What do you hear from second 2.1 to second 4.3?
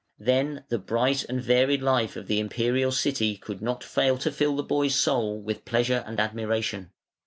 of the Imperial City could not fail